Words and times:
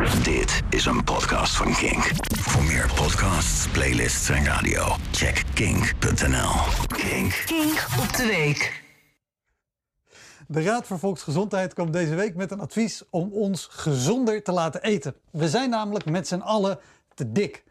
Dit 0.00 0.62
is 0.70 0.84
een 0.84 1.04
podcast 1.04 1.56
van 1.56 1.74
Kink. 1.74 2.10
Voor 2.38 2.62
meer 2.64 2.90
podcasts, 2.94 3.68
playlists 3.68 4.28
en 4.28 4.44
radio, 4.44 4.96
check 5.10 5.44
kink.nl. 5.54 6.50
Kink. 6.86 7.42
Kink 7.46 7.86
op 8.00 8.16
de 8.16 8.26
week. 8.26 8.82
De 10.46 10.62
Raad 10.62 10.86
voor 10.86 10.98
Volksgezondheid 10.98 11.74
kwam 11.74 11.90
deze 11.90 12.14
week 12.14 12.34
met 12.34 12.50
een 12.50 12.60
advies 12.60 13.02
om 13.10 13.32
ons 13.32 13.68
gezonder 13.70 14.42
te 14.42 14.52
laten 14.52 14.82
eten. 14.82 15.14
We 15.30 15.48
zijn 15.48 15.70
namelijk 15.70 16.04
met 16.04 16.28
z'n 16.28 16.40
allen 16.40 16.78
te 17.14 17.32
dik. 17.32 17.64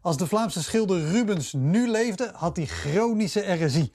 Als 0.00 0.16
de 0.16 0.26
Vlaamse 0.26 0.62
schilder 0.62 1.10
Rubens 1.10 1.52
nu 1.52 1.88
leefde, 1.88 2.30
had 2.34 2.56
hij 2.56 2.66
chronische 2.66 3.64
RSI. 3.64 3.92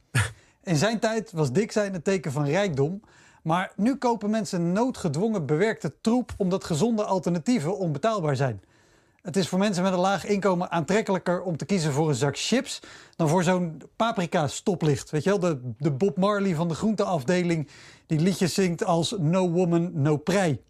In 0.63 0.75
zijn 0.75 0.99
tijd 0.99 1.31
was 1.31 1.51
dik 1.51 1.71
zijn 1.71 1.93
een 1.93 2.01
teken 2.01 2.31
van 2.31 2.45
rijkdom. 2.45 3.01
Maar 3.43 3.71
nu 3.75 3.95
kopen 3.95 4.29
mensen 4.29 4.71
noodgedwongen 4.71 5.45
bewerkte 5.45 5.93
troep 6.01 6.31
omdat 6.37 6.63
gezonde 6.63 7.03
alternatieven 7.03 7.77
onbetaalbaar 7.77 8.35
zijn. 8.35 8.61
Het 9.21 9.37
is 9.37 9.47
voor 9.47 9.59
mensen 9.59 9.83
met 9.83 9.93
een 9.93 9.99
laag 9.99 10.25
inkomen 10.25 10.71
aantrekkelijker 10.71 11.41
om 11.41 11.57
te 11.57 11.65
kiezen 11.65 11.91
voor 11.91 12.09
een 12.09 12.15
zak 12.15 12.37
chips 12.37 12.79
dan 13.15 13.29
voor 13.29 13.43
zo'n 13.43 13.81
paprika 13.95 14.47
stoplicht. 14.47 15.09
Weet 15.09 15.23
je 15.23 15.29
wel, 15.29 15.39
de, 15.39 15.59
de 15.77 15.91
Bob 15.91 16.17
Marley 16.17 16.55
van 16.55 16.67
de 16.67 16.73
groenteafdeling 16.73 17.67
die 18.05 18.19
liedjes 18.19 18.53
zingt 18.53 18.83
als 18.83 19.15
No 19.17 19.49
Woman, 19.49 20.01
No 20.01 20.17
Prei. 20.17 20.61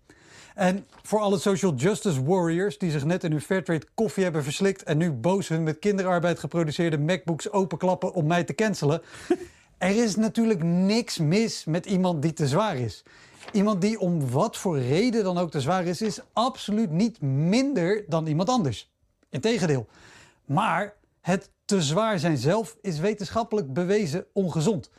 En 0.56 0.86
voor 1.04 1.20
alle 1.20 1.38
social 1.38 1.74
justice 1.74 2.24
warriors 2.24 2.78
die 2.78 2.92
zich 2.92 3.06
net 3.06 3.24
in 3.24 3.32
hun 3.32 3.42
Fairtrade 3.42 3.86
koffie 3.94 4.24
hebben 4.24 4.44
verslikt 4.44 4.84
en 4.84 4.98
nu 4.98 5.12
boos 5.12 5.48
hun 5.48 5.64
met 5.64 5.80
kinderarbeid 5.80 6.40
geproduceerde 6.40 6.98
MacBooks 6.98 7.52
openklappen 7.52 8.14
om 8.14 8.28
mij 8.28 8.44
te 8.44 8.56
cancelen. 8.56 9.02
Er 9.80 10.04
is 10.04 10.16
natuurlijk 10.16 10.64
niks 10.64 11.18
mis 11.18 11.66
met 11.66 11.86
iemand 11.86 12.22
die 12.22 12.34
te 12.34 12.48
zwaar 12.48 12.78
is. 12.78 13.04
Iemand 13.52 13.82
die 13.82 14.00
om 14.00 14.30
wat 14.30 14.58
voor 14.58 14.80
reden 14.80 15.24
dan 15.24 15.38
ook 15.38 15.52
te 15.52 15.62
zwaar 15.62 15.86
is, 15.86 16.02
is 16.02 16.20
absoluut 16.34 16.92
niet 16.92 17.22
minder 17.22 18.04
dan 18.08 18.28
iemand 18.28 18.50
anders. 18.50 18.92
Integendeel. 19.30 19.88
Maar 20.46 20.94
het 21.22 21.50
te 21.66 21.82
zwaar 21.82 22.20
zijn 22.20 22.38
zelf 22.38 22.78
is 22.82 23.00
wetenschappelijk 23.00 23.74
bewezen 23.74 24.26
ongezond. 24.34 24.90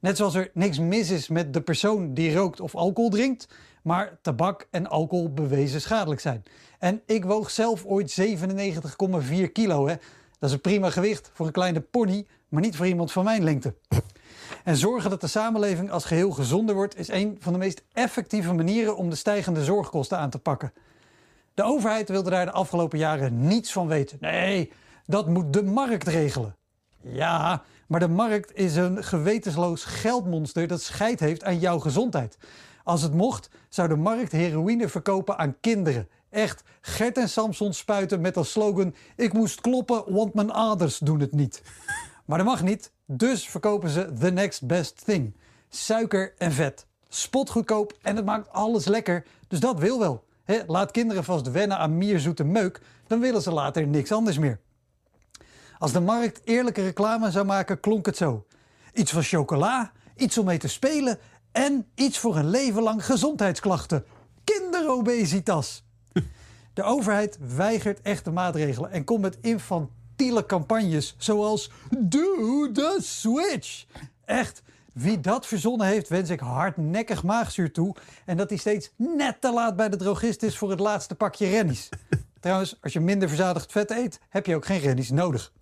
Net 0.00 0.16
zoals 0.16 0.34
er 0.34 0.50
niks 0.54 0.78
mis 0.78 1.10
is 1.10 1.28
met 1.28 1.52
de 1.52 1.60
persoon 1.60 2.14
die 2.14 2.34
rookt 2.34 2.60
of 2.60 2.74
alcohol 2.74 3.10
drinkt, 3.10 3.48
maar 3.82 4.18
tabak 4.22 4.68
en 4.70 4.86
alcohol 4.86 5.32
bewezen 5.32 5.80
schadelijk 5.80 6.20
zijn. 6.20 6.42
En 6.78 7.02
ik 7.06 7.24
woog 7.24 7.50
zelf 7.50 7.84
ooit 7.84 8.20
97,4 8.20 9.52
kilo. 9.52 9.88
Hè? 9.88 9.94
Dat 10.38 10.48
is 10.48 10.52
een 10.52 10.60
prima 10.60 10.90
gewicht 10.90 11.30
voor 11.32 11.46
een 11.46 11.52
kleine 11.52 11.80
pony, 11.80 12.26
maar 12.48 12.62
niet 12.62 12.76
voor 12.76 12.86
iemand 12.86 13.12
van 13.12 13.24
mijn 13.24 13.44
lengte. 13.44 13.74
En 14.66 14.76
zorgen 14.76 15.10
dat 15.10 15.20
de 15.20 15.26
samenleving 15.26 15.90
als 15.90 16.04
geheel 16.04 16.30
gezonder 16.30 16.74
wordt, 16.74 16.98
is 16.98 17.08
een 17.08 17.36
van 17.40 17.52
de 17.52 17.58
meest 17.58 17.82
effectieve 17.92 18.52
manieren 18.52 18.96
om 18.96 19.10
de 19.10 19.16
stijgende 19.16 19.64
zorgkosten 19.64 20.18
aan 20.18 20.30
te 20.30 20.38
pakken. 20.38 20.72
De 21.54 21.62
overheid 21.62 22.08
wilde 22.08 22.30
daar 22.30 22.44
de 22.44 22.52
afgelopen 22.52 22.98
jaren 22.98 23.46
niets 23.46 23.72
van 23.72 23.86
weten. 23.86 24.18
Nee, 24.20 24.72
dat 25.04 25.28
moet 25.28 25.52
de 25.52 25.62
markt 25.62 26.08
regelen. 26.08 26.56
Ja, 27.00 27.62
maar 27.86 28.00
de 28.00 28.08
markt 28.08 28.54
is 28.54 28.76
een 28.76 29.04
gewetensloos 29.04 29.84
geldmonster 29.84 30.66
dat 30.66 30.82
scheid 30.82 31.20
heeft 31.20 31.44
aan 31.44 31.58
jouw 31.58 31.78
gezondheid. 31.78 32.38
Als 32.84 33.02
het 33.02 33.14
mocht, 33.14 33.50
zou 33.68 33.88
de 33.88 33.96
markt 33.96 34.32
heroïne 34.32 34.88
verkopen 34.88 35.38
aan 35.38 35.56
kinderen. 35.60 36.08
Echt, 36.30 36.62
Gert 36.80 37.18
en 37.18 37.28
Samson 37.28 37.72
spuiten 37.72 38.20
met 38.20 38.36
als 38.36 38.50
slogan: 38.50 38.94
Ik 39.16 39.32
moest 39.32 39.60
kloppen, 39.60 40.12
want 40.12 40.34
mijn 40.34 40.52
aders 40.52 40.98
doen 40.98 41.20
het 41.20 41.32
niet. 41.32 41.62
Maar 42.24 42.38
dat 42.38 42.46
mag 42.46 42.62
niet, 42.62 42.92
dus 43.06 43.48
verkopen 43.48 43.90
ze 43.90 44.12
the 44.18 44.30
next 44.30 44.66
best 44.66 45.04
thing. 45.04 45.36
Suiker 45.68 46.34
en 46.38 46.52
vet. 46.52 46.86
Spotgoedkoop 47.08 47.98
en 48.02 48.16
het 48.16 48.24
maakt 48.24 48.52
alles 48.52 48.84
lekker, 48.84 49.26
dus 49.48 49.60
dat 49.60 49.78
wil 49.78 49.98
wel. 49.98 50.24
laat 50.66 50.90
kinderen 50.90 51.24
vast 51.24 51.50
wennen 51.50 51.78
aan 51.78 51.98
mierzoete 51.98 52.44
meuk, 52.44 52.80
dan 53.06 53.20
willen 53.20 53.42
ze 53.42 53.52
later 53.52 53.86
niks 53.86 54.12
anders 54.12 54.38
meer. 54.38 54.60
Als 55.78 55.92
de 55.92 56.00
markt 56.00 56.40
eerlijke 56.44 56.82
reclame 56.82 57.30
zou 57.30 57.46
maken, 57.46 57.80
klonk 57.80 58.06
het 58.06 58.16
zo. 58.16 58.46
Iets 58.92 59.12
van 59.12 59.22
chocola, 59.22 59.92
iets 60.16 60.38
om 60.38 60.44
mee 60.44 60.58
te 60.58 60.68
spelen 60.68 61.18
en 61.52 61.86
iets 61.94 62.18
voor 62.18 62.36
een 62.36 62.50
leven 62.50 62.82
lang 62.82 63.04
gezondheidsklachten. 63.04 64.04
Kinderobesitas. 64.44 65.84
De 66.74 66.82
overheid 66.82 67.38
weigert 67.56 68.00
echte 68.02 68.30
maatregelen 68.30 68.90
en 68.90 69.04
komt 69.04 69.20
met 69.20 69.38
infantiele 69.40 69.94
campagnes 70.46 71.14
zoals 71.18 71.70
Do 71.98 72.72
the 72.72 72.98
Switch. 73.00 73.86
Echt, 74.24 74.62
wie 74.92 75.20
dat 75.20 75.46
verzonnen 75.46 75.86
heeft, 75.86 76.08
wens 76.08 76.30
ik 76.30 76.40
hardnekkig 76.40 77.22
maagzuur 77.22 77.72
toe. 77.72 77.94
En 78.24 78.36
dat 78.36 78.48
hij 78.48 78.58
steeds 78.58 78.90
net 78.96 79.40
te 79.40 79.52
laat 79.52 79.76
bij 79.76 79.88
de 79.88 79.96
drogist 79.96 80.42
is 80.42 80.58
voor 80.58 80.70
het 80.70 80.80
laatste 80.80 81.14
pakje 81.14 81.48
rennies. 81.48 81.88
Trouwens, 82.40 82.78
als 82.80 82.92
je 82.92 83.00
minder 83.00 83.28
verzadigd 83.28 83.72
vet 83.72 83.90
eet, 83.90 84.20
heb 84.28 84.46
je 84.46 84.56
ook 84.56 84.66
geen 84.66 84.80
rennies 84.80 85.10
nodig. 85.10 85.52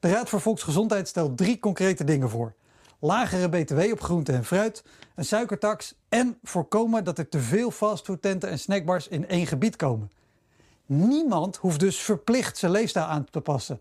De 0.00 0.10
Raad 0.10 0.28
voor 0.28 0.40
Volksgezondheid 0.40 1.08
stelt 1.08 1.36
drie 1.36 1.58
concrete 1.58 2.04
dingen 2.04 2.30
voor. 2.30 2.54
Lagere 2.98 3.48
btw 3.48 3.92
op 3.92 4.00
groente 4.00 4.32
en 4.32 4.44
fruit, 4.44 4.84
een 5.14 5.24
suikertax 5.24 5.94
en 6.08 6.38
voorkomen 6.42 7.04
dat 7.04 7.18
er 7.18 7.28
te 7.28 7.40
veel 7.40 7.70
fastfoodtenten 7.70 8.48
en 8.48 8.58
snackbars 8.58 9.08
in 9.08 9.28
één 9.28 9.46
gebied 9.46 9.76
komen. 9.76 10.10
Niemand 10.92 11.56
hoeft 11.56 11.80
dus 11.80 11.96
verplicht 11.96 12.58
zijn 12.58 12.72
leefstijl 12.72 13.04
aan 13.04 13.26
te 13.30 13.40
passen. 13.40 13.80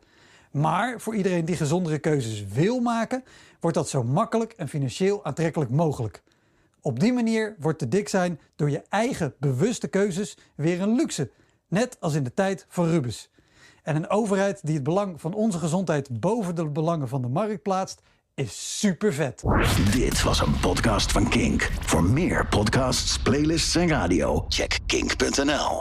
Maar 0.52 1.02
voor 1.02 1.16
iedereen 1.16 1.46
die 1.46 1.56
gezondere 1.56 2.00
keuzes 2.00 2.46
wil 2.48 2.80
maken, 2.80 3.24
wordt 3.60 3.78
dat 3.78 3.90
zo 3.90 4.04
makkelijk 4.04 4.54
en 4.54 4.68
financieel 4.68 5.26
aantrekkelijk 5.26 5.72
mogelijk. 5.72 6.24
Op 6.82 7.00
die 7.00 7.14
manier 7.14 7.56
wordt 7.60 7.80
te 7.80 7.88
dik 7.88 8.10
zijn 8.10 8.40
door 8.56 8.70
je 8.70 8.84
eigen 8.90 9.34
bewuste 9.40 9.88
keuzes 9.88 10.38
weer 10.56 10.82
een 10.82 10.96
luxe, 10.96 11.32
net 11.68 11.98
als 12.00 12.14
in 12.14 12.24
de 12.24 12.34
tijd 12.34 12.66
van 12.70 12.90
Rubens. 12.90 13.30
En 13.84 13.96
een 13.96 14.10
overheid 14.10 14.60
die 14.64 14.76
het 14.76 14.84
belang 14.84 15.22
van 15.22 15.34
onze 15.34 15.58
gezondheid 15.58 16.20
boven 16.20 16.56
de 16.56 16.68
belangen 16.68 17.08
van 17.08 17.22
de 17.22 17.28
markt 17.28 17.62
plaatst, 17.62 18.02
is 18.36 18.80
super 18.80 19.14
vet. 19.14 19.44
Dit 19.92 20.24
was 20.24 20.40
een 20.40 20.60
podcast 20.60 21.12
van 21.12 21.30
Kink. 21.30 21.72
Voor 21.82 22.04
meer 22.04 22.48
podcasts, 22.48 23.20
playlists 23.20 23.76
en 23.76 23.88
radio, 23.88 24.46
check 24.48 24.80
kink.nl. 24.86 25.78